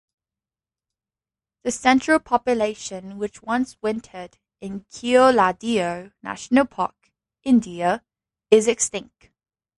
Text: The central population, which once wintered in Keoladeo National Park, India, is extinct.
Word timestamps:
The 1.61 1.69
central 1.69 2.17
population, 2.17 3.19
which 3.19 3.43
once 3.43 3.77
wintered 3.83 4.39
in 4.59 4.85
Keoladeo 4.85 6.11
National 6.23 6.65
Park, 6.65 7.11
India, 7.43 8.03
is 8.49 8.67
extinct. 8.67 9.29